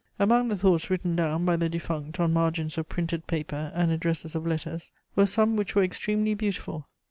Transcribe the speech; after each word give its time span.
Among 0.17 0.47
the 0.47 0.57
thoughts 0.57 0.89
written 0.89 1.15
down 1.15 1.45
by 1.45 1.55
the 1.57 1.69
defunct 1.69 2.19
on 2.19 2.33
margins 2.33 2.75
of 2.75 2.89
printed 2.89 3.27
paper 3.27 3.71
and 3.75 3.91
addresses 3.91 4.33
of 4.33 4.47
letters 4.47 4.91
were 5.15 5.27
some 5.27 5.55
which 5.55 5.75
were 5.75 5.83
extremely 5.83 6.33
beautiful. 6.33 6.87